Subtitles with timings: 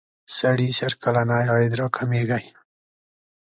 [0.37, 2.45] سړي سر کلنی عاید را کمیږی.